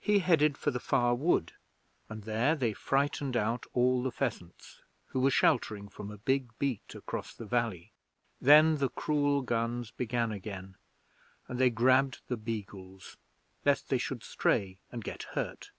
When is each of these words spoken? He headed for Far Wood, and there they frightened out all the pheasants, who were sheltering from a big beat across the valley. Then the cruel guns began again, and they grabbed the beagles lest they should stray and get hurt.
He 0.00 0.18
headed 0.18 0.58
for 0.58 0.76
Far 0.80 1.14
Wood, 1.14 1.52
and 2.08 2.24
there 2.24 2.56
they 2.56 2.72
frightened 2.72 3.36
out 3.36 3.66
all 3.72 4.02
the 4.02 4.10
pheasants, 4.10 4.82
who 5.06 5.20
were 5.20 5.30
sheltering 5.30 5.88
from 5.88 6.10
a 6.10 6.18
big 6.18 6.48
beat 6.58 6.92
across 6.96 7.32
the 7.32 7.46
valley. 7.46 7.92
Then 8.40 8.78
the 8.78 8.88
cruel 8.88 9.42
guns 9.42 9.92
began 9.92 10.32
again, 10.32 10.74
and 11.46 11.60
they 11.60 11.70
grabbed 11.70 12.20
the 12.26 12.36
beagles 12.36 13.16
lest 13.64 13.90
they 13.90 13.98
should 13.98 14.24
stray 14.24 14.78
and 14.90 15.04
get 15.04 15.22
hurt. 15.38 15.70